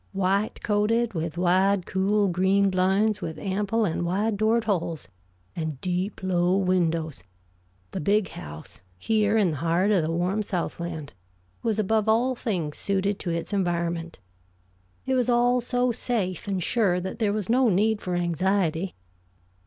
White 0.13 0.63
coated, 0.63 1.13
with 1.13 1.37
wide, 1.37 1.85
cool, 1.85 2.27
green 2.27 2.71
blinds, 2.71 3.21
with 3.21 3.37
ample 3.37 3.85
and 3.85 4.03
wide 4.03 4.35
doored 4.35 4.63
halls, 4.63 5.07
and 5.55 5.79
deep, 5.79 6.23
low 6.23 6.57
windows, 6.57 7.23
the 7.91 7.99
Big 7.99 8.29
House, 8.29 8.81
here 8.97 9.37
in 9.37 9.51
the 9.51 9.57
heart 9.57 9.91
of 9.91 10.01
the 10.01 10.09
warm 10.11 10.41
southland, 10.41 11.13
was 11.61 11.77
above 11.77 12.09
all 12.09 12.33
things 12.33 12.77
suited 12.77 13.19
to 13.19 13.29
its 13.29 13.53
environment. 13.53 14.17
It 15.05 15.13
was 15.13 15.29
all 15.29 15.61
so 15.61 15.91
safe 15.91 16.47
and 16.47 16.63
sure 16.63 16.99
that 16.99 17.19
there 17.19 17.31
was 17.31 17.47
no 17.47 17.69
need 17.69 18.01
for 18.01 18.15
anxiety. 18.15 18.95